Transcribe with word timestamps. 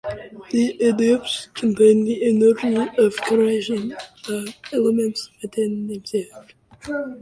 The 0.49 0.79
adepts 0.79 1.49
contain 1.53 2.05
the 2.05 2.27
energy 2.27 2.73
of 2.97 3.15
creation 3.17 3.95
of 4.27 4.47
elements 4.73 5.29
within 5.43 5.89
themselves. 5.89 6.53